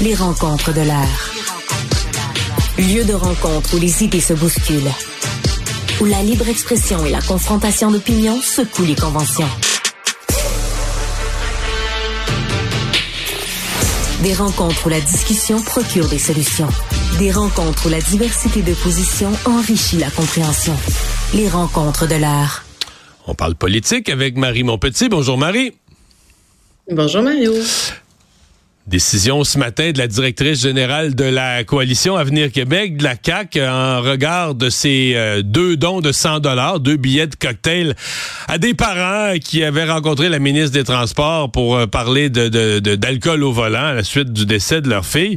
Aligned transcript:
Les 0.00 0.14
rencontres 0.14 0.72
de 0.72 0.80
l'air. 0.80 1.32
Lieu 2.78 3.04
de 3.04 3.14
rencontre 3.14 3.74
où 3.74 3.80
les 3.80 4.04
idées 4.04 4.20
se 4.20 4.32
bousculent. 4.32 4.92
Où 6.00 6.04
la 6.04 6.22
libre 6.22 6.48
expression 6.48 7.04
et 7.04 7.10
la 7.10 7.20
confrontation 7.20 7.90
d'opinions 7.90 8.40
secouent 8.40 8.84
les 8.84 8.94
conventions. 8.94 9.48
Des 14.22 14.34
rencontres 14.34 14.86
où 14.86 14.88
la 14.88 15.00
discussion 15.00 15.60
procure 15.60 16.08
des 16.08 16.18
solutions. 16.18 16.68
Des 17.18 17.32
rencontres 17.32 17.86
où 17.86 17.88
la 17.88 18.00
diversité 18.00 18.62
de 18.62 18.74
positions 18.74 19.32
enrichit 19.46 19.98
la 19.98 20.10
compréhension. 20.10 20.76
Les 21.34 21.48
rencontres 21.48 22.06
de 22.06 22.14
l'air. 22.14 22.64
On 23.26 23.34
parle 23.34 23.56
politique 23.56 24.10
avec 24.10 24.36
Marie 24.36 24.62
Montpetit. 24.62 25.08
Bonjour 25.08 25.36
Marie. 25.36 25.74
Bonjour 26.88 27.22
Mario. 27.22 27.52
Décision 28.88 29.44
ce 29.44 29.58
matin 29.58 29.92
de 29.92 29.98
la 29.98 30.06
directrice 30.06 30.62
générale 30.62 31.14
de 31.14 31.24
la 31.24 31.62
coalition 31.62 32.16
Avenir 32.16 32.50
Québec, 32.50 32.96
de 32.96 33.04
la 33.04 33.16
CAC, 33.16 33.58
en 33.60 34.00
regard 34.00 34.54
de 34.54 34.70
ces 34.70 35.12
euh, 35.14 35.42
deux 35.42 35.76
dons 35.76 36.00
de 36.00 36.10
100 36.10 36.40
dollars, 36.40 36.80
deux 36.80 36.96
billets 36.96 37.26
de 37.26 37.34
cocktail 37.34 37.94
à 38.48 38.56
des 38.56 38.72
parents 38.72 39.34
qui 39.38 39.62
avaient 39.62 39.84
rencontré 39.84 40.30
la 40.30 40.38
ministre 40.38 40.70
des 40.70 40.84
Transports 40.84 41.52
pour 41.52 41.76
euh, 41.76 41.86
parler 41.86 42.30
d'alcool 42.30 43.44
au 43.44 43.52
volant 43.52 43.88
à 43.88 43.92
la 43.92 44.04
suite 44.04 44.32
du 44.32 44.46
décès 44.46 44.80
de 44.80 44.88
leur 44.88 45.04
fille. 45.04 45.36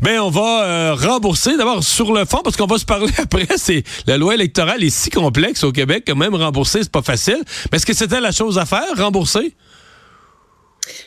Ben 0.00 0.20
on 0.20 0.30
va 0.30 0.62
euh, 0.62 0.94
rembourser 0.94 1.56
d'abord 1.56 1.82
sur 1.82 2.12
le 2.12 2.24
fond 2.24 2.42
parce 2.44 2.56
qu'on 2.56 2.66
va 2.66 2.78
se 2.78 2.84
parler 2.84 3.10
après. 3.18 3.48
C'est 3.56 3.82
la 4.06 4.16
loi 4.16 4.34
électorale 4.34 4.84
est 4.84 4.90
si 4.90 5.10
complexe 5.10 5.64
au 5.64 5.72
Québec 5.72 6.04
que 6.04 6.12
même 6.12 6.36
rembourser 6.36 6.84
c'est 6.84 6.92
pas 6.92 7.02
facile. 7.02 7.42
Mais 7.72 7.78
est-ce 7.78 7.86
que 7.86 7.94
c'était 7.94 8.20
la 8.20 8.30
chose 8.30 8.58
à 8.58 8.64
faire, 8.64 8.94
rembourser? 8.96 9.56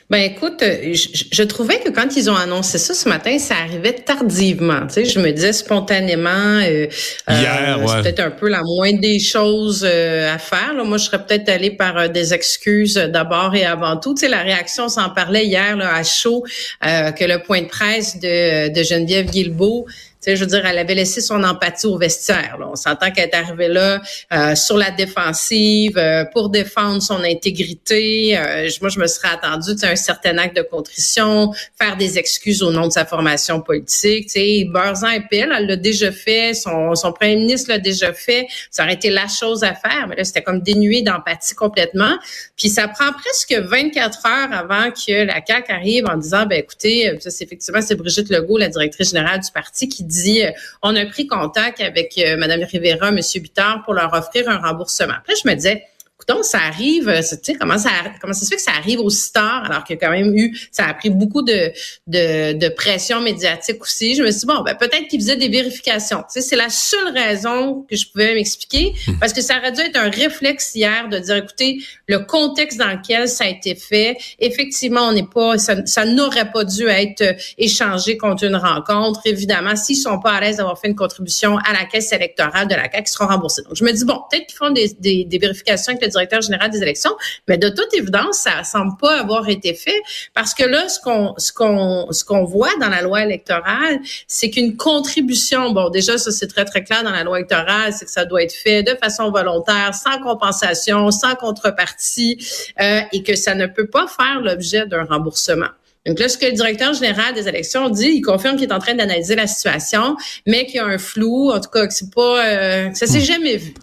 Ben 0.08 0.20
écoute, 0.20 0.62
euh, 0.62 0.94
je, 0.94 1.44
trouvais 1.44 1.80
que 1.80 1.90
quand 1.90 2.16
ils 2.16 2.30
ont 2.30 2.36
annoncé 2.36 2.78
ça 2.78 2.94
ce 2.94 3.10
matin, 3.10 3.40
ça 3.40 3.56
arrivait 3.56 3.94
tardivement. 3.94 4.82
Tu 4.86 4.94
sais, 4.94 5.06
je 5.06 5.20
me 5.20 5.32
disais 5.32 5.52
spontanément, 5.52 6.30
euh, 6.30 6.86
euh 7.28 7.88
c'est 7.88 8.02
peut-être 8.04 8.20
un 8.20 8.30
peu 8.30 8.48
la 8.48 8.62
moindre 8.62 9.00
des 9.00 9.18
choses 9.18 9.84
euh, 9.84 10.32
à 10.32 10.38
faire. 10.38 10.76
Là. 10.76 10.84
Moi, 10.84 11.00
je 11.00 11.06
serais 11.06 11.26
peut-être 11.26 11.50
allée 11.50 11.72
par 11.72 12.08
des 12.12 12.36
excuses 12.36 12.94
d'abord 12.94 13.56
et 13.56 13.66
avant 13.66 13.98
tout. 13.98 14.14
Tu 14.14 14.22
sais, 14.22 14.28
la 14.28 14.44
réaction, 14.44 14.86
on 14.86 14.90
s'en 14.90 15.10
parlait 15.10 15.48
hier 15.48 15.76
là, 15.76 15.96
à 15.96 16.04
chaud, 16.04 16.44
que 16.84 17.26
le 17.26 17.42
point 17.42 17.64
de 17.64 17.68
presse 17.68 18.20
de, 18.20 18.72
de 18.72 18.84
Geneviève 18.84 19.26
Guilbeault 19.26 19.88
je 20.26 20.40
veux 20.40 20.46
dire, 20.46 20.66
elle 20.66 20.78
avait 20.78 20.96
laissé 20.96 21.22
son 21.22 21.44
empathie 21.44 21.86
au 21.86 21.98
vestiaire. 21.98 22.58
On 22.60 22.76
s'entend 22.76 23.12
qu'elle 23.12 23.30
est 23.30 23.36
arrivée 23.36 23.68
là 23.68 24.02
euh, 24.34 24.56
sur 24.56 24.78
la 24.78 24.92
défensive 24.92 25.98
euh, 25.98 26.26
pour 26.34 26.50
défendre 26.50 27.02
son 27.02 27.24
intégrité. 27.24 28.38
Euh, 28.38 28.70
moi, 28.82 28.90
je 28.90 29.00
me 29.00 29.08
serais 29.08 29.30
attendue 29.30 29.72
un 29.84 29.96
certain 29.96 30.38
acte 30.38 30.56
de 30.56 30.64
contrition, 30.64 31.52
faire 31.80 31.98
des 31.98 32.18
excuses 32.18 32.64
au 32.64 32.72
nom 32.72 32.88
de 32.88 32.92
sa 32.92 33.06
formation 33.06 33.62
politique. 33.62 34.30
Beursan 34.72 35.10
et 35.10 35.22
Pelle, 35.30 35.54
elle 35.56 35.68
l'a 35.68 35.76
déjà 35.76 36.12
fait, 36.12 36.54
son, 36.54 36.96
son 36.96 37.12
premier 37.12 37.36
ministre 37.36 37.70
l'a 37.70 37.78
déjà 37.78 38.14
fait. 38.14 38.48
Ça 38.72 38.84
aurait 38.84 38.94
été 38.94 39.10
la 39.10 39.28
chose 39.28 39.64
à 39.64 39.74
faire, 39.74 40.08
mais 40.10 40.16
là, 40.16 40.24
c'était 40.24 40.42
comme 40.42 40.62
dénué 40.62 41.02
d'empathie 41.02 41.56
complètement. 41.56 42.18
Puis 42.58 42.70
ça 42.70 42.88
prend 42.88 43.12
presque 43.14 43.54
24 43.54 44.26
heures 44.26 44.54
avant 44.54 44.92
que 44.92 45.26
la 45.26 45.42
CAQ 45.46 45.72
arrive 45.72 46.06
en 46.08 46.18
disant, 46.18 46.46
ben 46.46 46.60
écoutez, 46.60 47.18
ça, 47.20 47.30
c'est 47.30 47.44
effectivement, 47.44 47.82
c'est 47.82 47.96
Brigitte 47.96 48.30
Legault, 48.30 48.58
la 48.58 48.70
directrice 48.70 49.10
générale 49.10 49.40
du 49.40 49.52
parti, 49.52 49.88
qui 49.88 50.04
dit 50.04 50.15
euh, 50.46 50.52
on 50.82 50.96
a 50.96 51.06
pris 51.06 51.28
contact 51.28 51.82
avec 51.82 52.18
euh, 52.18 52.38
Mme 52.38 52.64
Rivera, 52.64 53.10
M. 53.10 53.20
Bittard 53.36 53.84
pour 53.84 53.94
leur 53.94 54.14
offrir 54.14 54.50
un 54.50 54.58
remboursement. 54.58 55.14
Après, 55.18 55.34
je 55.42 55.48
me 55.48 55.56
disais, 55.56 55.84
donc 56.28 56.44
ça 56.44 56.60
arrive, 56.60 57.10
euh, 57.10 57.22
tu 57.22 57.38
sais, 57.42 57.54
comment 57.54 57.78
ça, 57.78 57.90
comment 58.20 58.34
ça 58.34 58.46
se 58.46 58.50
fait 58.50 58.56
que 58.56 58.62
ça 58.62 58.72
arrive 58.72 59.00
aussi 59.00 59.32
tard, 59.32 59.66
alors 59.66 59.84
qu'il 59.84 59.96
y 59.96 59.98
a 59.98 60.06
quand 60.06 60.12
même 60.12 60.36
eu, 60.36 60.58
ça 60.72 60.86
a 60.86 60.94
pris 60.94 61.10
beaucoup 61.10 61.42
de, 61.42 61.72
de, 62.08 62.54
de 62.54 62.70
pression 62.70 63.22
médiatique 63.22 63.82
aussi. 63.82 64.16
Je 64.16 64.24
me 64.24 64.32
suis 64.32 64.42
dit, 64.42 64.46
bon, 64.46 64.62
ben, 64.62 64.76
peut-être 64.76 65.08
qu'ils 65.08 65.20
faisaient 65.22 65.38
des 65.38 65.50
vérifications. 65.50 66.20
Tu 66.20 66.26
sais, 66.30 66.42
c'est 66.42 66.56
la 66.56 66.70
seule 66.70 67.10
raison 67.14 67.86
que 67.90 67.96
je 67.96 68.08
pouvais 68.10 68.34
m'expliquer, 68.34 68.94
hmm. 69.08 69.20
parce 69.20 69.34
que 69.34 69.42
ça 69.42 69.58
aurait 69.58 69.72
dû 69.72 69.82
être 69.82 69.98
un 69.98 70.10
réflexe 70.10 70.74
hier 70.76 71.10
de 71.10 71.20
dire, 71.20 71.36
écoutez, 71.36 71.78
le 72.08 72.20
contexte 72.20 72.80
dans 72.80 72.92
lequel 72.92 73.28
ça 73.30 73.46
a 73.46 73.48
été 73.48 73.76
fait, 73.76 74.18
effectivement, 74.40 75.10
on 75.10 75.14
n'est 75.14 75.28
pas, 75.28 75.58
ça, 75.58 75.86
ça 75.86 76.06
n'aurait 76.06 76.52
pas 76.52 76.64
dû 76.64 76.88
être 76.88 77.22
euh, 77.22 77.34
échangé 77.58 78.18
contre 78.18 78.44
une 78.46 78.56
rencontre. 78.56 79.22
Évidemment, 79.26 79.76
s'ils 79.76 79.98
sont 79.98 80.20
pas 80.20 80.34
à 80.34 80.42
l'aise 80.42 80.58
d'avoir 80.58 80.80
fait 80.80 80.88
une 80.88 80.96
contribution 80.96 81.58
à 81.58 81.74
la 81.74 81.86
caisse 81.86 82.12
électorale 82.12 82.68
de 82.68 82.76
la 82.76 82.84
CAQ, 82.84 83.04
ils 83.06 83.12
seront 83.12 83.28
remboursés. 83.28 83.62
Donc, 83.64 83.76
je 83.76 83.84
me 83.84 83.92
dis, 83.92 84.06
bon, 84.06 84.20
peut-être 84.30 84.48
qu'ils 84.48 84.58
font 84.58 84.72
des, 84.72 84.96
des, 85.00 85.26
des 85.26 85.38
vérifications 85.38 85.92
avec 85.94 86.02
le 86.04 86.15
directeur 86.16 86.42
général 86.42 86.70
des 86.70 86.82
élections, 86.82 87.16
mais 87.48 87.58
de 87.58 87.70
toute 87.70 87.94
évidence, 87.94 88.38
ça 88.40 88.64
semble 88.64 88.98
pas 88.98 89.20
avoir 89.20 89.48
été 89.50 89.74
fait 89.74 90.02
parce 90.34 90.54
que 90.54 90.64
là, 90.64 90.88
ce 90.90 91.00
qu'on 91.00 91.34
ce 91.38 91.52
qu'on 91.52 92.08
ce 92.12 92.24
qu'on 92.24 92.44
voit 92.44 92.76
dans 92.80 92.90
la 92.90 93.02
loi 93.02 93.24
électorale, 93.24 94.00
c'est 94.28 94.50
qu'une 94.50 94.76
contribution, 94.76 95.72
bon, 95.72 95.90
déjà 95.90 96.18
ça 96.18 96.32
c'est 96.32 96.48
très 96.48 96.66
très 96.66 96.84
clair 96.84 97.04
dans 97.04 97.12
la 97.12 97.24
loi 97.24 97.38
électorale, 97.40 97.94
c'est 97.94 98.06
que 98.06 98.12
ça 98.12 98.26
doit 98.26 98.44
être 98.44 98.54
fait 98.54 98.84
de 98.84 98.96
façon 98.96 99.32
volontaire, 99.32 99.94
sans 99.94 100.20
compensation, 100.20 101.12
sans 101.12 101.36
contrepartie, 101.36 102.38
euh, 102.80 103.02
et 103.12 103.24
que 103.24 103.36
ça 103.36 103.56
ne 103.56 103.68
peut 103.68 103.88
pas 103.88 104.08
faire 104.08 104.42
l'objet 104.42 104.86
d'un 104.86 105.04
remboursement. 105.06 105.70
Donc 106.06 106.20
là, 106.20 106.30
ce 106.30 106.38
que 106.38 106.46
le 106.46 106.52
directeur 106.52 106.94
général 106.94 107.34
des 107.34 107.48
élections 107.48 107.90
dit, 107.90 108.12
il 108.16 108.22
confirme 108.22 108.58
qu'il 108.58 108.70
est 108.70 108.74
en 108.74 108.80
train 108.80 108.94
d'analyser 108.94 109.36
la 109.36 109.48
situation, 109.48 110.16
mais 110.46 110.66
qu'il 110.66 110.76
y 110.76 110.80
a 110.80 110.86
un 110.86 110.98
flou, 111.00 111.52
en 111.52 111.60
tout 111.60 111.70
cas 111.70 111.88
que 111.88 111.94
c'est 111.94 112.14
pas, 112.14 112.46
euh, 112.46 112.90
ça 112.94 113.08
s'est 113.08 113.20
hmm. 113.20 113.22
jamais 113.22 113.58
vu. 113.58 113.74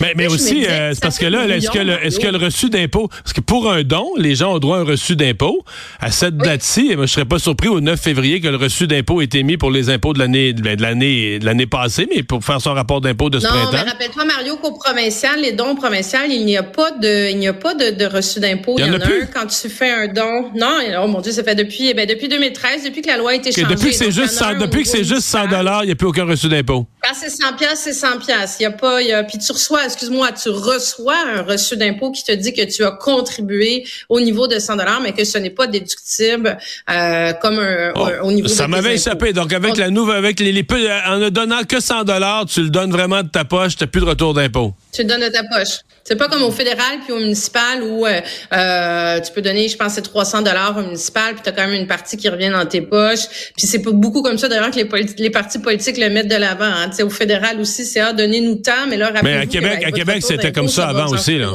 Mais, 0.00 0.12
mais 0.16 0.26
aussi, 0.26 0.66
euh, 0.66 0.92
c'est 0.92 1.00
parce 1.00 1.18
que 1.18 1.26
là, 1.26 1.46
est-ce 1.46 1.70
que, 1.70 1.78
le, 1.78 2.04
est-ce 2.04 2.20
que 2.20 2.26
le 2.26 2.38
reçu 2.38 2.68
d'impôt, 2.68 3.08
parce 3.08 3.32
que 3.32 3.40
pour 3.40 3.70
un 3.70 3.82
don, 3.82 4.10
les 4.16 4.34
gens 4.34 4.54
ont 4.54 4.58
droit 4.58 4.78
à 4.78 4.80
un 4.80 4.84
reçu 4.84 5.16
d'impôt. 5.16 5.64
À 6.00 6.10
cette 6.10 6.36
date-ci, 6.36 6.94
je 6.98 7.06
serais 7.06 7.24
pas 7.24 7.38
surpris 7.38 7.68
au 7.68 7.80
9 7.80 7.98
février 7.98 8.40
que 8.40 8.48
le 8.48 8.56
reçu 8.56 8.86
d'impôt 8.86 9.20
ait 9.20 9.24
été 9.24 9.42
mis 9.42 9.56
pour 9.56 9.70
les 9.70 9.88
impôts 9.90 10.12
de 10.12 10.18
l'année 10.18 10.52
de 10.52 10.82
l'année 10.82 11.38
de 11.38 11.46
l'année 11.46 11.66
passée, 11.66 12.06
mais 12.14 12.22
pour 12.22 12.44
faire 12.44 12.60
son 12.60 12.74
rapport 12.74 13.00
d'impôt 13.00 13.30
de 13.30 13.38
ce 13.38 13.46
printemps. 13.46 13.72
Non, 13.72 13.84
mais 13.84 13.90
rappelle-toi 13.90 14.24
Mario 14.24 14.56
qu'au 14.56 14.72
provincial, 14.72 15.40
les 15.40 15.52
dons 15.52 15.74
provinciaux, 15.74 16.20
il 16.28 16.44
n'y 16.44 16.56
a 16.56 16.62
pas 16.62 16.90
de, 16.90 17.30
il 17.30 17.38
n'y 17.38 17.48
a 17.48 17.54
pas 17.54 17.74
de, 17.74 17.90
de 17.90 18.04
reçu 18.04 18.40
d'impôt. 18.40 18.74
Il 18.78 18.86
y 18.86 18.90
en, 18.90 18.92
a, 18.92 19.04
un 19.04 19.26
quand 19.32 19.46
tu 19.46 19.68
fais 19.68 19.90
un 19.90 20.08
don. 20.08 20.50
Non, 20.54 20.78
oh 21.02 21.06
mon 21.06 21.20
Dieu, 21.20 21.32
ça 21.32 21.42
fait 21.42 21.53
depuis, 21.54 21.88
eh 21.88 21.94
ben, 21.94 22.06
depuis 22.06 22.28
2013, 22.28 22.84
depuis 22.84 23.02
que 23.02 23.08
la 23.08 23.16
loi 23.16 23.32
a 23.32 23.34
été 23.34 23.52
changée. 23.52 23.74
Depuis 23.74 23.90
que 23.90 23.96
c'est 23.96 24.10
juste 24.10 24.34
100, 24.34 24.58
depuis 24.58 24.82
que 24.82 24.88
c'est 24.88 25.04
juste 25.04 25.22
100 25.22 25.48
dollars, 25.48 25.84
il 25.84 25.86
n'y 25.86 25.92
a 25.92 25.96
plus 25.96 26.06
aucun 26.06 26.24
reçu 26.24 26.48
d'impôt. 26.48 26.86
Quand 27.02 27.14
c'est 27.14 27.30
100 27.30 27.56
pièces, 27.56 27.80
c'est 27.80 27.92
100 27.92 28.18
pièces. 28.18 28.56
Il 28.60 28.62
y 28.64 28.66
a 28.66 28.70
pas, 28.70 29.02
il 29.02 29.08
y 29.08 29.12
a, 29.12 29.22
puis 29.24 29.38
tu 29.38 29.52
reçois, 29.52 29.84
excuse-moi, 29.84 30.32
tu 30.32 30.48
reçois 30.48 31.16
un 31.36 31.42
reçu 31.42 31.76
d'impôt 31.76 32.10
qui 32.10 32.24
te 32.24 32.32
dit 32.32 32.52
que 32.52 32.62
tu 32.62 32.84
as 32.84 32.92
contribué 32.92 33.84
au 34.08 34.20
niveau 34.20 34.46
de 34.46 34.58
100 34.58 34.76
dollars, 34.76 35.00
mais 35.00 35.12
que 35.12 35.24
ce 35.24 35.38
n'est 35.38 35.50
pas 35.50 35.66
déductible 35.66 36.58
euh, 36.90 37.32
comme 37.34 37.58
un, 37.58 37.92
oh, 37.94 38.08
au 38.22 38.32
niveau. 38.32 38.48
Ça 38.48 38.68
m'avait 38.68 38.94
échappé. 38.94 39.32
Donc 39.32 39.52
avec 39.52 39.76
la 39.76 39.90
nouvelle, 39.90 40.16
avec 40.16 40.40
les, 40.40 40.52
les, 40.52 40.66
en 41.06 41.18
ne 41.18 41.28
donnant 41.28 41.64
que 41.64 41.80
100 41.80 42.04
dollars, 42.04 42.46
tu 42.46 42.62
le 42.62 42.70
donnes 42.70 42.90
vraiment 42.90 43.22
de 43.22 43.28
ta 43.28 43.44
poche, 43.44 43.76
tu 43.76 43.84
n'as 43.84 43.88
plus 43.88 44.00
de 44.00 44.06
retour 44.06 44.34
d'impôt. 44.34 44.74
Tu 44.92 45.02
le 45.02 45.08
donnes 45.08 45.22
de 45.22 45.28
ta 45.28 45.42
poche. 45.44 45.80
C'est 46.04 46.16
pas 46.16 46.28
comme 46.28 46.42
au 46.42 46.50
fédéral 46.50 46.98
puis 47.04 47.12
au 47.12 47.18
municipal 47.18 47.82
où 47.82 48.06
euh, 48.06 48.20
euh 48.52 49.20
tu 49.20 49.32
peux 49.32 49.40
donner, 49.42 49.68
je 49.68 49.76
pense, 49.76 49.94
c'est 49.94 50.02
300 50.02 50.42
dollars 50.42 50.76
au 50.76 50.82
municipal 50.82 51.34
puis 51.34 51.42
tu 51.44 51.50
as 51.50 51.52
quand 51.52 51.66
même 51.66 51.80
une 51.80 51.86
partie 51.86 52.16
qui 52.16 52.28
revient 52.28 52.50
dans 52.50 52.66
tes 52.66 52.82
poches. 52.82 53.52
Puis 53.56 53.66
c'est 53.66 53.82
pas 53.82 53.92
beaucoup 53.92 54.22
comme 54.22 54.38
ça 54.38 54.48
d'ailleurs 54.48 54.70
que 54.70 54.80
les, 54.80 55.06
les, 55.18 55.30
partis 55.30 55.58
politiques 55.58 55.98
le 55.98 56.10
mettent 56.10 56.28
de 56.28 56.36
l'avant. 56.36 56.64
Hein. 56.64 56.90
Au 57.02 57.10
fédéral 57.10 57.60
aussi, 57.60 57.84
c'est 57.84 58.00
ah, 58.00 58.12
donnez-nous 58.12 58.56
temps, 58.56 58.86
mais 58.88 58.96
là, 58.96 59.12
Mais 59.22 59.36
à 59.36 59.46
Québec, 59.46 59.84
à 59.84 59.92
Québec, 59.92 60.22
c'était 60.22 60.52
comme 60.52 60.68
ça 60.68 60.88
avant 60.88 61.08
aussi. 61.08 61.38
Là. 61.38 61.50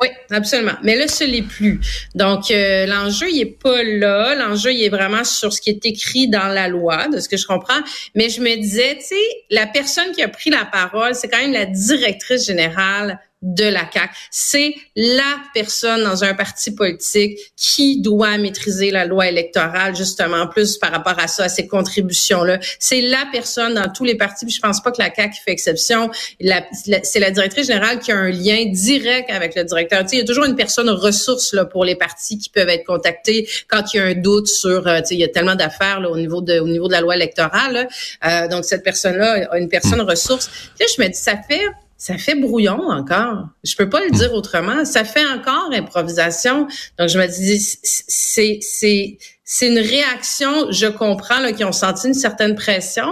Oui, 0.00 0.08
absolument. 0.30 0.74
Mais 0.82 0.96
là, 0.96 1.06
ce 1.06 1.24
n'est 1.24 1.42
plus. 1.42 1.80
Donc, 2.14 2.50
euh, 2.50 2.84
l'enjeu, 2.86 3.30
il 3.30 3.40
est 3.40 3.58
pas 3.62 3.82
là. 3.82 4.34
L'enjeu, 4.34 4.72
il 4.72 4.82
est 4.82 4.88
vraiment 4.88 5.24
sur 5.24 5.52
ce 5.52 5.60
qui 5.60 5.70
est 5.70 5.86
écrit 5.86 6.28
dans 6.28 6.48
la 6.48 6.68
loi, 6.68 7.08
de 7.08 7.20
ce 7.20 7.28
que 7.28 7.36
je 7.36 7.46
comprends. 7.46 7.80
Mais 8.14 8.28
je 8.28 8.40
me 8.40 8.56
disais, 8.56 8.96
tu 8.96 9.06
sais, 9.06 9.44
la 9.50 9.66
personne 9.66 10.10
qui 10.12 10.22
a 10.22 10.28
pris 10.28 10.50
la 10.50 10.64
parole, 10.64 11.14
c'est 11.14 11.28
quand 11.28 11.38
même 11.38 11.52
la 11.52 11.66
directrice 11.66 12.44
générale 12.46 13.20
de 13.44 13.64
la 13.64 13.88
CAQ. 13.92 14.12
C'est 14.30 14.74
la 14.96 15.36
personne 15.52 16.02
dans 16.02 16.24
un 16.24 16.34
parti 16.34 16.74
politique 16.74 17.38
qui 17.56 18.00
doit 18.00 18.38
maîtriser 18.38 18.90
la 18.90 19.04
loi 19.04 19.28
électorale, 19.28 19.94
justement, 19.94 20.38
en 20.38 20.46
plus 20.48 20.78
par 20.78 20.90
rapport 20.90 21.18
à 21.18 21.28
ça, 21.28 21.44
à 21.44 21.48
ces 21.48 21.66
contributions-là. 21.68 22.58
C'est 22.78 23.02
la 23.02 23.28
personne 23.30 23.74
dans 23.74 23.92
tous 23.92 24.04
les 24.04 24.16
partis, 24.16 24.46
puis 24.46 24.54
je 24.54 24.60
pense 24.60 24.82
pas 24.82 24.90
que 24.90 25.00
la 25.00 25.14
CAQ 25.14 25.36
fait 25.44 25.52
exception. 25.52 26.10
c'est 26.40 27.20
la 27.20 27.30
directrice 27.30 27.66
générale 27.66 27.98
qui 28.00 28.12
a 28.12 28.16
un 28.16 28.30
lien 28.30 28.64
direct 28.66 29.30
avec 29.30 29.54
le 29.54 29.64
directeur. 29.64 30.00
Tu 30.02 30.08
sais, 30.08 30.16
il 30.16 30.18
y 30.20 30.22
a 30.22 30.26
toujours 30.26 30.44
une 30.44 30.56
personne 30.56 30.88
ressource 30.88 31.52
là, 31.52 31.66
pour 31.66 31.84
les 31.84 31.96
partis 31.96 32.38
qui 32.38 32.48
peuvent 32.48 32.68
être 32.68 32.84
contactés 32.84 33.48
quand 33.68 33.92
il 33.92 33.96
y 33.98 34.00
a 34.00 34.04
un 34.04 34.14
doute 34.14 34.48
sur, 34.48 34.88
euh, 34.88 35.00
tu 35.00 35.08
sais, 35.08 35.14
il 35.14 35.20
y 35.20 35.24
a 35.24 35.28
tellement 35.28 35.54
d'affaires 35.54 36.00
au 36.10 36.16
niveau 36.16 36.40
de 36.40 36.58
au 36.58 36.68
niveau 36.68 36.88
de 36.88 36.92
la 36.92 37.00
loi 37.00 37.14
électorale. 37.14 37.88
Euh, 38.24 38.48
donc 38.48 38.64
cette 38.64 38.82
personne-là 38.82 39.48
a 39.50 39.58
une 39.58 39.68
personne 39.68 40.00
ressource. 40.00 40.50
Sais, 40.78 40.86
je 40.96 41.02
me 41.02 41.08
dis, 41.08 41.18
ça 41.18 41.36
fait 41.48 41.64
ça 41.96 42.18
fait 42.18 42.34
brouillon 42.34 42.80
encore. 42.90 43.48
Je 43.62 43.76
peux 43.76 43.88
pas 43.88 44.04
le 44.04 44.10
dire 44.10 44.32
autrement. 44.34 44.84
Ça 44.84 45.04
fait 45.04 45.26
encore 45.26 45.70
improvisation. 45.72 46.66
Donc 46.98 47.08
je 47.08 47.18
me 47.18 47.26
dis 47.26 47.60
c'est 47.82 48.58
c'est 48.60 49.18
c'est 49.44 49.68
une 49.68 49.78
réaction. 49.78 50.70
Je 50.70 50.86
comprends 50.86 51.40
là 51.40 51.52
qu'ils 51.52 51.66
ont 51.66 51.72
senti 51.72 52.08
une 52.08 52.14
certaine 52.14 52.54
pression, 52.54 53.10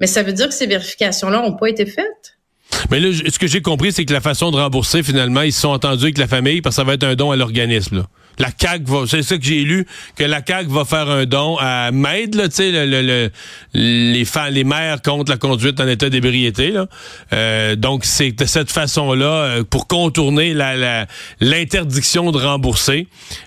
mais 0.00 0.06
ça 0.06 0.22
veut 0.22 0.32
dire 0.32 0.48
que 0.48 0.54
ces 0.54 0.66
vérifications 0.66 1.30
là 1.30 1.42
ont 1.42 1.56
pas 1.56 1.68
été 1.68 1.86
faites. 1.86 2.38
Mais 2.90 3.00
là, 3.00 3.12
ce 3.12 3.38
que 3.38 3.46
j'ai 3.46 3.62
compris, 3.62 3.92
c'est 3.92 4.04
que 4.04 4.12
la 4.12 4.20
façon 4.20 4.50
de 4.50 4.56
rembourser, 4.56 5.02
finalement, 5.02 5.42
ils 5.42 5.52
se 5.52 5.60
sont 5.60 5.68
entendus 5.68 6.04
avec 6.04 6.18
la 6.18 6.26
famille 6.26 6.60
parce 6.60 6.76
que 6.76 6.82
ça 6.82 6.84
va 6.84 6.94
être 6.94 7.04
un 7.04 7.14
don 7.14 7.30
à 7.30 7.36
l'organisme. 7.36 8.04
La 8.38 8.48
CAQ 8.58 8.84
va, 8.86 9.04
c'est 9.06 9.22
ça 9.22 9.36
que 9.38 9.44
j'ai 9.44 9.60
lu, 9.60 9.86
que 10.16 10.24
la 10.24 10.40
CAQ 10.46 10.70
va 10.70 10.84
faire 10.84 11.08
un 11.08 11.24
don 11.24 11.56
à 11.58 11.90
MAID, 11.92 12.32
tu 12.32 12.50
sais, 12.50 12.70
le, 12.70 13.02
le, 13.02 13.30
les, 13.74 14.24
les 14.50 14.64
maires 14.64 15.02
contre 15.02 15.30
la 15.30 15.38
conduite 15.38 15.80
en 15.80 15.88
état 15.88 16.10
d'ébriété. 16.10 16.70
Là. 16.70 16.86
Euh, 17.32 17.76
donc, 17.76 18.04
c'est 18.04 18.32
de 18.32 18.44
cette 18.44 18.70
façon-là, 18.70 19.26
euh, 19.26 19.64
pour 19.64 19.86
contourner 19.86 20.54
la, 20.54 21.06
l'interdiction 21.40 22.32
de 22.32 22.38
rembourser. 22.38 23.06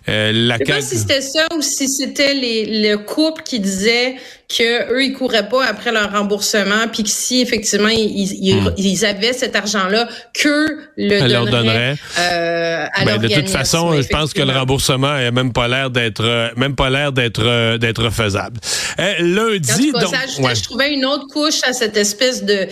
Euh, 0.10 0.32
la 0.34 0.58
Je 0.58 0.66
sais 0.66 0.74
pas 0.74 0.82
si 0.82 0.98
c'était 0.98 1.22
ça 1.22 1.48
ou 1.56 1.62
si 1.62 1.90
c'était 1.90 2.34
les, 2.34 2.88
le 2.88 2.98
couple 2.98 3.44
qui 3.44 3.60
disait 3.60 4.16
que 4.50 4.94
eux 4.94 5.04
ils 5.04 5.14
couraient 5.14 5.50
pas 5.50 5.66
après 5.66 5.92
leur 5.92 6.10
remboursement 6.10 6.88
puis 6.92 7.04
que 7.04 7.10
si 7.10 7.42
effectivement 7.42 7.90
ils, 7.90 8.56
hmm. 8.56 8.74
ils, 8.78 9.06
avaient 9.06 9.34
cet 9.34 9.58
argent-là 9.58 10.08
que 10.34 10.84
le 10.96 11.28
leur 11.28 11.46
donnerait. 11.46 11.96
euh, 12.18 12.86
à 12.94 13.04
ben, 13.04 13.18
de 13.18 13.28
toute 13.28 13.50
façon 13.50 14.02
je 14.02 14.08
pense 14.08 14.34
que 14.34 14.42
le 14.42 14.54
remboursement 14.54 15.08
a 15.08 15.32
même 15.32 15.52
pas 15.52 15.68
l'air 15.68 15.90
d'être 15.90 16.24
euh, 16.24 16.50
même 16.56 16.76
pas 16.76 16.90
l'air 16.90 17.12
d'être 17.12 17.44
euh, 17.44 17.78
d'être 17.78 18.10
faisable. 18.10 18.58
Euh, 19.00 19.14
lundi 19.20 19.92
donc 19.92 20.16
je 20.56 20.64
trouvais 20.64 20.94
une 20.94 21.06
autre 21.06 21.28
couche 21.28 21.62
à 21.64 21.74
cette 21.74 21.98
espèce 21.98 22.46
de 22.46 22.68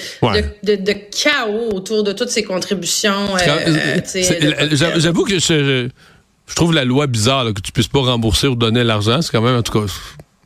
de, 0.64 0.76
de, 0.76 0.94
chaos 0.94 1.72
autour 1.74 2.04
de 2.04 2.14
toutes 2.14 2.30
ces 2.30 2.44
contributions 2.44 3.36
j'avoue 4.96 5.26
que 5.26 5.40
je, 5.40 5.90
je, 6.48 6.56
trouve 6.56 6.74
la 6.74 6.86
loi 6.86 7.08
bizarre 7.08 7.54
que 7.54 7.60
tu 7.60 7.74
puisses 7.74 7.90
pas 7.90 8.00
rembourser 8.00 8.48
ou 8.48 8.56
donner 8.56 8.86
l'argent 8.86 9.22
c'est 9.22 9.32
quand 9.32 9.42
même 9.42 9.58
en 9.58 9.64
tout 9.64 9.74
cas 9.74 9.92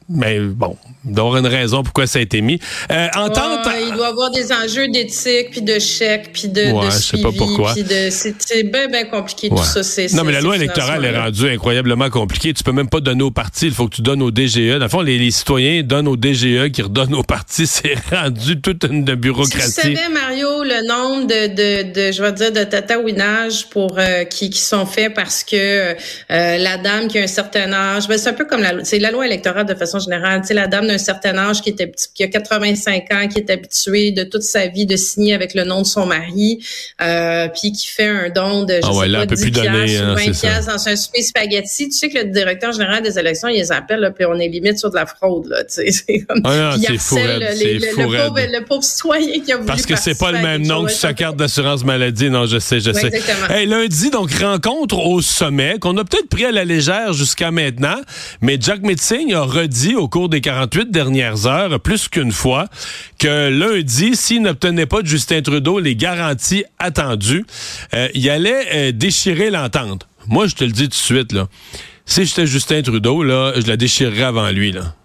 mais 0.09 0.39
bon, 0.39 0.75
il 1.05 1.13
doit 1.13 1.27
avoir 1.27 1.37
une 1.37 1.47
raison 1.47 1.83
pourquoi 1.83 2.07
ça 2.07 2.19
a 2.19 2.21
été 2.21 2.41
mis. 2.41 2.59
Euh, 2.91 3.07
entente... 3.15 3.67
il 3.87 3.93
doit 3.93 4.07
y 4.07 4.09
avoir 4.09 4.31
des 4.31 4.51
enjeux 4.51 4.87
d'éthique, 4.87 5.51
puis 5.51 5.61
de 5.61 5.77
chèques, 5.77 6.31
puis 6.33 6.47
de, 6.47 6.71
ouais, 6.71 6.87
de 6.87 6.91
je 6.91 6.97
sais 6.97 7.21
pas 7.21 7.31
pourquoi. 7.31 7.75
C'est 7.75 8.63
bien, 8.63 8.87
bien 8.87 9.05
compliqué 9.05 9.49
tout 9.49 9.57
ça. 9.57 9.81
Non, 10.13 10.23
mais 10.23 10.31
la 10.31 10.41
loi 10.41 10.55
électorale 10.55 11.05
est 11.05 11.17
rendue 11.17 11.49
incroyablement 11.49 12.09
compliquée. 12.09 12.53
Tu 12.53 12.63
peux 12.63 12.71
même 12.71 12.89
pas 12.89 13.01
donner 13.01 13.23
aux 13.23 13.31
partis, 13.31 13.67
il 13.67 13.73
faut 13.73 13.87
que 13.87 13.95
tu 13.95 14.01
donnes 14.01 14.23
au 14.23 14.31
DGE. 14.31 14.77
Dans 14.77 14.79
le 14.79 14.89
fond, 14.89 15.01
les, 15.01 15.29
citoyens 15.29 15.83
donnent 15.83 16.07
au 16.07 16.17
DGE 16.17 16.71
qui 16.71 16.81
redonnent 16.81 17.15
aux 17.15 17.23
partis. 17.23 17.67
C'est 17.67 17.95
rendu 18.11 18.59
toute 18.59 18.85
une 18.85 19.05
bureaucratie. 19.05 19.81
Tu 19.81 19.95
savais, 19.95 20.09
Mario, 20.39 20.63
le 20.63 20.87
nombre 20.87 21.27
de, 21.27 21.47
de, 21.47 21.91
de 21.91 22.11
je 22.11 22.21
vais 22.21 22.31
dire, 22.31 22.51
de 22.51 22.63
tatouinages 22.63 23.67
pour 23.69 23.97
euh, 23.97 24.23
qui, 24.23 24.49
qui 24.49 24.61
sont 24.61 24.85
faits 24.85 25.13
parce 25.13 25.43
que 25.43 25.55
euh, 25.55 25.95
la 26.29 26.77
dame 26.77 27.07
qui 27.07 27.19
a 27.19 27.23
un 27.23 27.27
certain 27.27 27.71
âge, 27.73 28.07
ben, 28.07 28.17
c'est 28.17 28.29
un 28.29 28.33
peu 28.33 28.45
comme 28.45 28.61
la, 28.61 28.83
c'est 28.83 28.99
la 28.99 29.11
loi 29.11 29.25
électorale 29.25 29.65
de 29.65 29.75
façon 29.75 29.99
générale. 29.99 30.41
Tu 30.41 30.47
sais, 30.47 30.53
la 30.53 30.67
dame 30.67 30.87
d'un 30.87 30.97
certain 30.97 31.37
âge 31.37 31.61
qui 31.61 31.69
était 31.69 31.91
qui 32.13 32.23
a 32.23 32.27
85 32.27 33.05
ans, 33.11 33.27
qui 33.27 33.39
est 33.39 33.49
habituée 33.49 34.11
de 34.11 34.23
toute 34.23 34.43
sa 34.43 34.67
vie 34.67 34.85
de 34.85 34.95
signer 34.95 35.33
avec 35.33 35.53
le 35.53 35.63
nom 35.63 35.81
de 35.81 35.87
son 35.87 36.05
mari, 36.05 36.63
euh, 37.01 37.47
puis 37.49 37.71
qui 37.71 37.87
fait 37.87 38.07
un 38.07 38.29
don 38.29 38.63
de 38.63 38.75
je 38.75 38.79
ah 38.83 38.93
sais 38.93 39.11
pas, 39.11 39.25
10 39.25 39.41
plus 39.41 39.51
donner, 39.51 39.99
ou 39.99 40.15
20 40.15 40.45
hein, 40.45 40.59
dans 40.67 40.87
un 40.87 40.95
souper 40.95 41.21
spaghetti. 41.21 41.89
Tu 41.89 41.97
sais 41.97 42.09
que 42.09 42.19
le 42.19 42.25
directeur 42.25 42.71
général 42.71 43.03
des 43.03 43.17
élections, 43.19 43.47
il 43.47 43.57
les 43.57 43.71
appelle, 43.71 43.99
là, 43.99 44.11
puis 44.11 44.25
on 44.25 44.39
est 44.39 44.47
limite 44.47 44.79
sur 44.79 44.89
de 44.89 44.95
la 44.95 45.05
fraude. 45.05 45.47
Là, 45.47 45.63
tu 45.63 45.73
sais, 45.73 45.91
c'est 46.07 46.19
comme, 46.19 46.41
ah 46.45 46.75
c'est 46.79 47.39
le, 47.39 47.95
pauvre, 47.95 48.39
le, 48.39 48.65
pauvre, 48.65 48.83
citoyen 48.83 49.39
qui 49.41 49.51
a 49.51 49.57
voulu 49.57 49.67
Parce 49.67 49.85
que 49.85 49.95
c'est 49.95 50.17
pas 50.17 50.28
le 50.31 50.39
même 50.39 50.65
nom 50.65 50.85
que 50.85 50.91
sa 50.91 51.13
carte 51.13 51.35
d'assurance 51.35 51.83
maladie. 51.83 52.29
Non, 52.29 52.45
je 52.45 52.59
sais, 52.59 52.79
je 52.79 52.91
sais. 52.91 53.11
Hey, 53.49 53.65
lundi, 53.65 54.09
donc, 54.09 54.31
rencontre 54.33 54.97
au 54.99 55.21
sommet 55.21 55.77
qu'on 55.79 55.97
a 55.97 56.03
peut-être 56.03 56.29
pris 56.29 56.45
à 56.45 56.51
la 56.51 56.65
légère 56.65 57.13
jusqu'à 57.13 57.51
maintenant, 57.51 57.99
mais 58.41 58.57
Jack 58.59 58.81
Metzing 58.81 59.33
a 59.33 59.41
redit 59.41 59.95
au 59.95 60.07
cours 60.07 60.29
des 60.29 60.41
48 60.41 60.91
dernières 60.91 61.47
heures, 61.47 61.79
plus 61.79 62.07
qu'une 62.07 62.31
fois, 62.31 62.67
que 63.17 63.49
lundi, 63.49 64.15
s'il 64.15 64.41
n'obtenait 64.41 64.85
pas 64.85 65.01
de 65.01 65.07
Justin 65.07 65.41
Trudeau 65.41 65.79
les 65.79 65.95
garanties 65.95 66.63
attendues, 66.77 67.45
euh, 67.93 68.07
il 68.13 68.29
allait 68.29 68.67
euh, 68.73 68.91
déchirer 68.91 69.49
l'entente. 69.49 70.07
Moi, 70.27 70.47
je 70.47 70.55
te 70.55 70.63
le 70.63 70.71
dis 70.71 70.83
tout 70.83 70.89
de 70.89 70.93
suite, 70.93 71.31
là. 71.31 71.47
Si 72.05 72.25
j'étais 72.25 72.47
Justin 72.47 72.81
Trudeau, 72.81 73.23
là, 73.23 73.53
je 73.55 73.67
la 73.67 73.77
déchirerais 73.77 74.23
avant 74.23 74.49
lui, 74.49 74.71
là. 74.71 74.95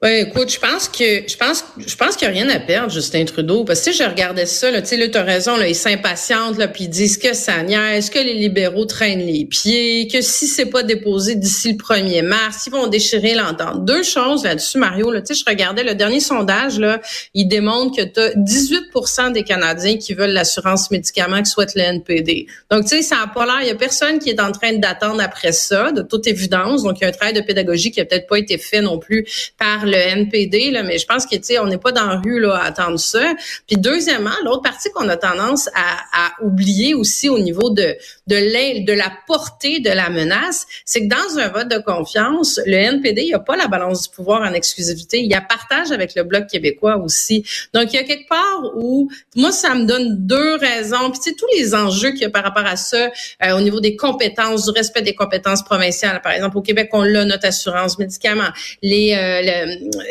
Oui, 0.00 0.10
écoute, 0.28 0.48
je 0.48 0.60
pense 0.60 0.88
que 0.88 1.28
je 1.28 1.36
pense 1.36 1.64
je 1.84 1.96
pense 1.96 2.14
qu'il 2.14 2.30
n'y 2.30 2.38
a 2.38 2.44
rien 2.44 2.54
à 2.54 2.60
perdre, 2.60 2.92
Justin 2.92 3.24
Trudeau. 3.24 3.64
Parce 3.64 3.80
que 3.80 3.90
si 3.90 3.98
je 3.98 4.04
regardais 4.08 4.46
ça, 4.46 4.70
là, 4.70 4.80
tu 4.80 4.90
sais, 4.90 4.96
là, 4.96 5.06
as 5.12 5.22
raison, 5.24 5.56
là, 5.56 5.66
ils 5.66 5.74
s'impatientent, 5.74 6.56
là, 6.56 6.68
puis 6.68 6.84
ils 6.84 6.88
disent 6.88 7.18
que 7.18 7.34
ça 7.34 7.64
niaise, 7.64 8.08
que 8.08 8.20
les 8.20 8.34
libéraux 8.34 8.84
traînent 8.84 9.26
les 9.26 9.44
pieds, 9.44 10.06
que 10.06 10.20
si 10.20 10.46
c'est 10.46 10.66
pas 10.66 10.84
déposé 10.84 11.34
d'ici 11.34 11.72
le 11.72 11.78
1er 11.78 12.22
mars, 12.22 12.68
ils 12.68 12.70
vont 12.70 12.86
déchirer 12.86 13.34
l'entente. 13.34 13.84
Deux 13.84 14.04
choses 14.04 14.44
là-dessus, 14.44 14.78
Mario. 14.78 15.10
Là, 15.10 15.20
tu 15.20 15.34
sais, 15.34 15.40
je 15.44 15.50
regardais 15.50 15.82
le 15.82 15.96
dernier 15.96 16.20
sondage, 16.20 16.78
là, 16.78 17.00
il 17.34 17.48
démontre 17.48 17.96
que 17.96 18.02
tu 18.02 18.20
as 18.20 18.34
18% 18.36 19.32
des 19.32 19.42
Canadiens 19.42 19.96
qui 19.96 20.14
veulent 20.14 20.30
l'assurance 20.30 20.92
médicaments 20.92 21.42
qui 21.42 21.50
souhaitent 21.50 21.74
le 21.74 21.82
NPD. 21.82 22.46
Donc, 22.70 22.84
tu 22.84 22.90
sais, 22.90 23.02
ça 23.02 23.16
n'a 23.16 23.26
pas 23.26 23.46
l'air, 23.46 23.62
il 23.62 23.66
y 23.66 23.70
a 23.70 23.74
personne 23.74 24.20
qui 24.20 24.30
est 24.30 24.40
en 24.40 24.52
train 24.52 24.74
d'attendre 24.74 25.20
après 25.20 25.50
ça, 25.50 25.90
de 25.90 26.02
toute 26.02 26.28
évidence. 26.28 26.84
Donc, 26.84 26.98
il 27.00 27.02
y 27.02 27.04
a 27.04 27.08
un 27.08 27.12
travail 27.12 27.34
de 27.34 27.40
pédagogie 27.40 27.90
qui 27.90 28.00
a 28.00 28.04
peut-être 28.04 28.28
pas 28.28 28.38
été 28.38 28.58
fait 28.58 28.80
non 28.80 29.00
plus 29.00 29.26
par 29.58 29.87
le 29.88 29.96
NPD, 29.96 30.70
là, 30.70 30.82
mais 30.82 30.98
je 30.98 31.06
pense 31.06 31.26
que 31.26 31.36
on 31.60 31.66
n'est 31.66 31.78
pas 31.78 31.92
dans 31.92 32.06
la 32.06 32.16
rue 32.16 32.40
là, 32.40 32.56
à 32.56 32.66
attendre 32.66 32.98
ça. 32.98 33.34
Puis 33.66 33.76
deuxièmement, 33.76 34.34
l'autre 34.44 34.62
partie 34.62 34.90
qu'on 34.90 35.08
a 35.08 35.16
tendance 35.16 35.68
à, 35.74 35.98
oublier 36.42 36.94
aussi 36.94 37.28
au 37.28 37.38
niveau 37.38 37.70
de 37.70 37.96
de, 38.28 38.84
de 38.84 38.92
la 38.92 39.12
portée 39.26 39.80
de 39.80 39.90
la 39.90 40.10
menace, 40.10 40.66
c'est 40.84 41.06
que 41.06 41.08
dans 41.08 41.38
un 41.38 41.48
vote 41.48 41.68
de 41.68 41.78
confiance, 41.78 42.60
le 42.66 42.76
NPD, 42.76 43.22
il 43.22 43.28
n'y 43.28 43.34
a 43.34 43.38
pas 43.38 43.56
la 43.56 43.66
balance 43.66 44.08
du 44.08 44.14
pouvoir 44.14 44.42
en 44.42 44.52
exclusivité. 44.52 45.20
Il 45.20 45.30
y 45.30 45.34
a 45.34 45.40
partage 45.40 45.90
avec 45.90 46.14
le 46.14 46.22
Bloc 46.22 46.46
québécois 46.46 46.96
aussi. 46.98 47.44
Donc, 47.74 47.92
il 47.92 47.96
y 47.96 47.98
a 47.98 48.04
quelque 48.04 48.28
part 48.28 48.72
où, 48.76 49.10
moi, 49.34 49.52
ça 49.52 49.74
me 49.74 49.86
donne 49.86 50.26
deux 50.26 50.56
raisons. 50.56 51.10
Puis, 51.10 51.20
tu 51.20 51.30
sais, 51.30 51.36
tous 51.36 51.46
les 51.56 51.74
enjeux 51.74 52.10
qu'il 52.10 52.22
y 52.22 52.24
a 52.26 52.30
par 52.30 52.44
rapport 52.44 52.66
à 52.66 52.76
ça, 52.76 53.10
euh, 53.42 53.56
au 53.56 53.60
niveau 53.60 53.80
des 53.80 53.96
compétences, 53.96 54.66
du 54.66 54.70
respect 54.70 55.02
des 55.02 55.14
compétences 55.14 55.62
provinciales. 55.62 56.20
Par 56.22 56.32
exemple, 56.32 56.58
au 56.58 56.62
Québec, 56.62 56.90
on 56.92 57.02
l'a, 57.02 57.24
notre 57.24 57.46
assurance 57.46 57.98
médicaments. 57.98 58.50
Les, 58.82 59.14
euh, 59.14 59.66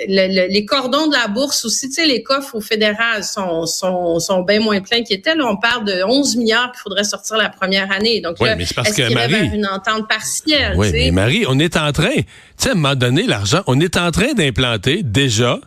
les 0.08 0.66
cordons 0.66 1.08
de 1.08 1.14
la 1.14 1.28
bourse 1.28 1.66
aussi, 1.66 1.88
tu 1.88 1.96
sais, 1.96 2.06
les 2.06 2.24
coffres 2.24 2.56
au 2.56 2.62
fédéral 2.62 3.24
sont, 3.24 3.66
sont, 3.66 4.20
sont 4.20 4.42
bien 4.42 4.60
moins 4.60 4.82
pleins 4.82 5.04
qu'ils 5.04 5.18
étaient. 5.18 5.36
Là, 5.36 5.46
on 5.48 5.58
parle 5.58 5.86
de 5.86 6.04
11 6.04 6.36
milliards 6.38 6.72
qu'il 6.72 6.82
faudrait 6.82 7.04
sortir 7.04 7.38
la 7.38 7.50
première 7.50 7.92
année. 7.92 8.07
Donc 8.22 8.40
là, 8.40 8.58
est-ce 8.58 8.94
qu'il 8.94 9.10
y 9.10 9.18
avait 9.18 9.46
une 9.48 9.66
entente 9.66 10.08
partielle? 10.08 10.74
Oui, 10.76 10.90
mais 10.92 11.12
Marie, 11.12 11.46
on 11.48 11.60
est 11.60 11.78
en 11.78 11.92
train, 11.92 12.16
tu 12.16 12.24
sais, 12.58 12.70
à 12.70 12.72
un 12.72 12.76
moment 12.76 12.96
donné, 12.96 13.24
l'argent, 13.24 13.62
on 13.68 13.80
est 13.80 13.98
en 13.98 14.12
train 14.12 14.34
d'implanter 14.34 15.04
déjà, 15.04 15.60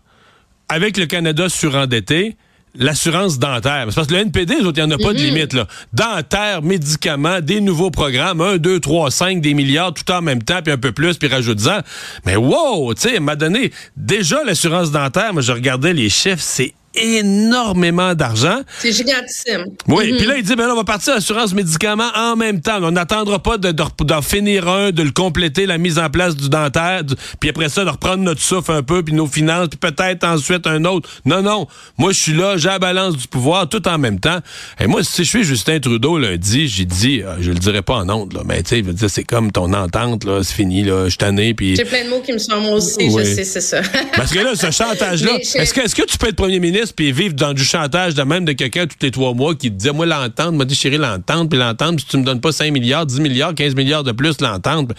avec 0.68 0.96
le 0.96 1.06
Canada 1.06 1.48
surendetté, 1.48 2.36
l'assurance 2.74 3.38
dentaire. 3.38 3.86
C'est 3.88 3.94
parce 3.94 4.06
que 4.06 4.14
le 4.14 4.20
NPD, 4.20 4.54
il 4.60 4.66
n'y 4.66 4.82
en 4.82 4.90
a 4.90 4.98
pas 4.98 5.12
de 5.12 5.18
mm-hmm. 5.18 5.22
limite. 5.22 5.52
Là. 5.52 5.66
Dentaire, 5.92 6.62
médicaments, 6.62 7.40
des 7.40 7.60
nouveaux 7.60 7.90
programmes, 7.90 8.40
1, 8.40 8.58
2, 8.58 8.80
3, 8.80 9.10
5, 9.10 9.40
des 9.40 9.54
milliards, 9.54 9.92
tout 9.92 10.10
en 10.12 10.22
même 10.22 10.42
temps, 10.42 10.60
puis 10.62 10.72
un 10.72 10.78
peu 10.78 10.92
plus, 10.92 11.16
puis 11.16 11.28
rajoute-en. 11.28 11.80
Mais 12.26 12.36
wow, 12.36 12.94
tu 12.94 13.08
sais, 13.08 13.20
m'a 13.20 13.36
donné 13.36 13.72
déjà 13.96 14.44
l'assurance 14.44 14.90
dentaire, 14.90 15.32
moi 15.32 15.42
je 15.42 15.52
regardais 15.52 15.92
les 15.92 16.08
chiffres, 16.08 16.42
c'est 16.42 16.74
énormément 17.00 18.14
d'argent. 18.14 18.60
C'est 18.78 18.92
gigantissime. 18.92 19.66
Oui, 19.88 20.12
mhm. 20.12 20.18
puis 20.18 20.26
là, 20.26 20.36
il 20.36 20.42
dit, 20.42 20.54
ben 20.56 20.66
là, 20.66 20.72
on 20.72 20.76
va 20.76 20.84
partir 20.84 21.14
l'assurance 21.14 21.54
médicaments 21.54 22.10
en 22.14 22.36
même 22.36 22.60
temps. 22.60 22.78
On 22.82 22.90
n'attendra 22.90 23.38
pas 23.38 23.58
d'en 23.58 24.22
finir 24.22 24.68
un, 24.68 24.90
de 24.90 25.02
le 25.02 25.10
compléter, 25.10 25.66
la 25.66 25.78
mise 25.78 25.98
en 25.98 26.10
place 26.10 26.36
du 26.36 26.48
dentaire, 26.48 27.02
puis 27.38 27.50
après 27.50 27.68
ça, 27.68 27.84
de 27.84 27.90
reprendre 27.90 28.22
notre 28.22 28.40
souffle 28.40 28.72
un 28.72 28.82
peu, 28.82 29.02
puis 29.02 29.14
nos 29.14 29.26
finances, 29.26 29.68
puis 29.68 29.78
peut-être 29.78 30.24
ensuite 30.24 30.66
un 30.66 30.84
autre. 30.84 31.08
Non, 31.24 31.42
non. 31.42 31.66
Moi, 31.98 32.12
je 32.12 32.20
suis 32.20 32.34
là, 32.34 32.56
j'ai 32.56 32.68
la 32.68 32.78
balance 32.78 33.16
du 33.16 33.28
pouvoir, 33.28 33.68
tout 33.68 33.86
en 33.88 33.98
même 33.98 34.20
temps. 34.20 34.38
Et 34.78 34.86
moi, 34.86 35.02
si 35.02 35.24
je 35.24 35.28
suis 35.28 35.44
Justin 35.44 35.80
Trudeau 35.80 36.18
lundi, 36.18 36.68
j'ai 36.68 36.84
dit, 36.84 37.22
euh, 37.22 37.36
je 37.40 37.50
le 37.50 37.58
dirais 37.58 37.82
pas 37.82 37.94
en 37.94 38.08
honte, 38.08 38.34
là, 38.34 38.42
mais 38.44 38.62
tu 38.62 38.82
sais, 38.82 39.08
c'est 39.08 39.24
comme 39.24 39.52
ton 39.52 39.72
entente, 39.72 40.24
là, 40.24 40.42
c'est 40.42 40.54
fini, 40.54 40.84
là, 40.84 41.08
je 41.08 41.16
tanné, 41.16 41.54
puis... 41.54 41.76
J'ai 41.76 41.84
plein 41.84 42.04
de 42.04 42.10
mots 42.10 42.20
qui 42.20 42.32
me 42.32 42.38
sont 42.38 42.60
moi 42.60 42.74
aussi, 42.74 43.10
je 43.10 43.24
sais, 43.24 43.44
c'est 43.44 43.60
ça. 43.60 43.80
Parce 44.16 44.32
que 44.32 44.38
là, 44.38 44.54
ce 44.54 44.70
chantage-là, 44.70 45.32
est-ce 45.36 45.74
que, 45.74 45.80
est 45.80 45.94
que 45.94 46.02
tu 46.02 46.18
peux 46.18 46.28
être 46.28 46.36
premier 46.36 46.60
ministre 46.60 46.89
puis 46.92 47.12
vivre 47.12 47.34
dans 47.34 47.52
du 47.52 47.64
chantage 47.64 48.14
de 48.14 48.22
même 48.22 48.44
de 48.44 48.52
quelqu'un 48.52 48.86
tous 48.86 48.96
les 49.00 49.10
trois 49.10 49.34
mois 49.34 49.54
qui 49.54 49.70
te 49.70 49.76
disait 49.76 49.92
moi 49.92 50.06
l'entente, 50.06 50.54
m'a 50.54 50.64
déchiré 50.64 50.98
l'entente, 50.98 51.50
puis 51.50 51.58
l'entente, 51.58 52.00
si 52.00 52.06
tu 52.06 52.16
me 52.18 52.24
donnes 52.24 52.40
pas 52.40 52.52
5 52.52 52.72
milliards, 52.72 53.06
10 53.06 53.20
milliards, 53.20 53.54
15 53.54 53.74
milliards 53.74 54.04
de 54.04 54.12
plus 54.12 54.40
l'entente. 54.40 54.92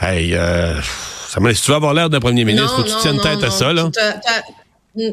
Hey, 0.00 0.34
euh, 0.34 0.80
ça 1.28 1.40
me 1.40 1.52
si 1.52 1.62
tu 1.62 1.70
veux 1.70 1.76
avoir 1.76 1.94
l'air 1.94 2.10
d'un 2.10 2.20
premier 2.20 2.44
ministre, 2.44 2.76
faut 2.76 2.82
que 2.82 2.88
tu 2.88 2.96
tiennes 3.00 3.20
tête 3.20 3.42
à 3.42 3.50
ça 3.50 3.72
là. 3.72 3.90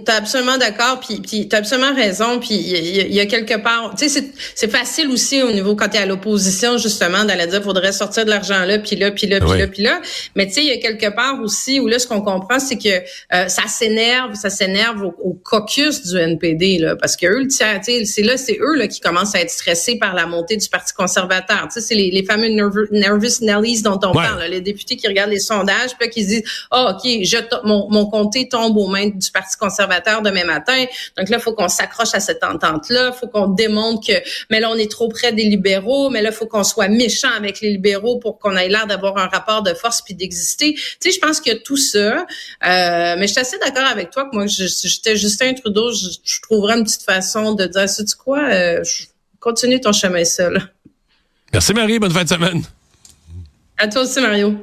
T'as 0.06 0.18
absolument 0.18 0.60
d'accord, 0.60 1.00
puis, 1.00 1.22
puis 1.22 1.48
t'as 1.48 1.58
absolument 1.58 1.96
raison, 1.96 2.40
puis 2.40 2.54
il 2.54 3.16
y, 3.16 3.20
a 3.20 3.26
quelque 3.26 3.56
part, 3.56 3.96
tu 3.98 4.10
sais, 4.10 4.32
c'est 4.54 4.70
facile 4.70 5.10
aussi 5.10 5.42
au 5.42 5.52
niveau 5.52 5.76
quand 5.76 5.90
t'es 5.90 5.98
à 5.98 6.06
l'opposition 6.06 6.78
justement 6.78 7.26
d'aller 7.26 7.48
dire 7.48 7.64
faudrait 7.64 7.92
sortir 7.92 8.26
de 8.26 8.30
l'argent 8.30 8.64
là, 8.64 8.78
puis 8.78 8.96
là, 8.96 9.10
puis 9.10 9.26
là, 9.26 9.40
puis 9.40 9.58
là, 9.58 9.68
puis 9.68 9.82
là. 9.82 10.00
Mais 10.36 10.46
tu 10.46 10.54
sais, 10.54 10.62
il 10.62 10.68
y 10.68 10.72
a 10.72 10.78
quelque 10.78 11.08
part 11.08 11.42
aussi 11.42 11.80
où 11.80 11.88
là, 11.88 11.98
ce 11.98 12.06
qu'on 12.06 12.22
comprend, 12.22 12.60
c'est 12.60 12.78
que 12.78 12.90
euh, 12.90 13.48
ça 13.48 13.64
s'énerve, 13.68 14.36
ça 14.36 14.52
s'énerve 14.52 15.04
au, 15.04 15.34
caucus 15.44 16.04
du 16.04 16.16
NPD 16.16 16.78
là, 16.78 16.96
parce 16.96 17.18
que 17.18 17.26
eux, 17.26 17.48
c'est 17.50 18.22
là, 18.22 18.38
c'est 18.38 18.60
eux 18.62 18.76
là 18.76 18.88
qui 18.88 19.00
commencent 19.00 19.34
à 19.34 19.42
être 19.42 19.50
stressés 19.50 19.96
par 19.96 20.14
la 20.14 20.28
montée 20.28 20.58
du 20.58 20.70
Parti 20.70 20.94
conservateur. 20.94 21.68
Tu 21.74 21.82
sais, 21.82 21.88
c'est 21.88 21.96
les, 21.96 22.12
les, 22.12 22.24
fameux 22.24 22.50
nervous, 22.50 22.86
nervous 22.92 23.42
Nellies 23.42 23.82
dont 23.82 24.00
on 24.04 24.14
parle, 24.14 24.44
les 24.44 24.62
députés 24.62 24.96
qui 24.96 25.08
regardent 25.08 25.32
les 25.32 25.40
sondages, 25.40 25.98
puis 26.00 26.08
qui 26.12 26.24
se 26.24 26.28
disent, 26.28 26.44
ah, 26.70 26.96
ok, 26.96 27.24
je 27.24 27.38
mon, 27.64 27.90
mon 27.90 28.06
comté 28.06 28.48
tombe 28.48 28.78
aux 28.78 28.88
mains 28.88 29.08
du 29.08 29.32
Parti 29.32 29.58
conservateur 29.58 29.71
conservateurs 29.72 30.22
demain 30.22 30.44
matin. 30.44 30.86
Donc 31.18 31.30
là, 31.30 31.38
il 31.38 31.42
faut 31.42 31.54
qu'on 31.54 31.70
s'accroche 31.70 32.14
à 32.14 32.20
cette 32.20 32.44
entente-là. 32.44 33.12
Il 33.14 33.20
faut 33.20 33.28
qu'on 33.28 33.48
démontre 33.48 34.08
que, 34.08 34.14
mais 34.50 34.60
là, 34.60 34.70
on 34.70 34.76
est 34.76 34.92
trop 34.92 35.08
près 35.08 35.32
des 35.32 35.44
libéraux. 35.44 36.10
Mais 36.10 36.22
là, 36.22 36.30
il 36.30 36.36
faut 36.36 36.46
qu'on 36.46 36.64
soit 36.64 36.88
méchant 36.88 37.32
avec 37.36 37.62
les 37.62 37.72
libéraux 37.72 38.20
pour 38.20 38.40
qu'on 38.40 38.56
ait 38.56 38.70
l'air 38.70 38.88
d'avoir 38.88 39.18
un 39.18 39.28
rapport 39.28 39.64
de 39.64 39.74
force 39.74 40.02
puis 40.02 40.14
d'exister. 40.14 40.74
Tu 40.74 40.82
sais, 41.00 41.12
je 41.12 41.20
pense 41.20 41.40
qu'il 41.40 41.54
y 41.54 41.56
a 41.56 41.60
tout 41.60 41.78
ça. 41.78 41.98
Euh, 41.98 43.16
mais 43.18 43.28
je 43.28 43.32
suis 43.32 43.40
assez 43.40 43.58
d'accord 43.60 43.86
avec 43.86 44.12
toi 44.12 44.26
que 44.26 44.36
moi, 44.36 44.46
j'étais 44.48 45.16
Justin 45.16 45.54
Trudeau, 45.54 45.92
je, 45.92 46.08
je 46.24 46.42
trouverais 46.42 46.78
une 46.78 46.84
petite 46.84 47.04
façon 47.04 47.54
de 47.54 47.66
dire, 47.66 47.90
sais-tu 47.90 48.16
quoi, 48.16 48.50
euh, 48.50 48.84
continue 49.40 49.80
ton 49.80 49.92
chemin 49.92 50.24
seul. 50.26 50.62
Merci 51.54 51.74
Marie, 51.74 52.00
bonne 52.00 52.12
fin 52.12 52.24
de 52.24 52.30
semaine. 52.30 52.64
À 53.78 53.88
toi 53.88 54.04
aussi 54.04 54.22
Mario. 54.22 54.56